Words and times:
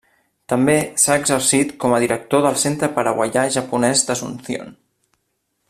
També 0.51 0.77
s'ha 1.01 1.17
exercit 1.23 1.73
com 1.83 1.93
a 1.93 1.99
Director 2.05 2.43
del 2.47 2.57
Centre 2.63 2.91
Paraguaià 2.97 3.45
Japonès 3.57 4.03
d'Asunción. 4.09 4.77